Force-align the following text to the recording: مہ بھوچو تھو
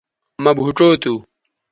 مہ 0.43 0.51
بھوچو 0.57 0.87
تھو 1.01 1.13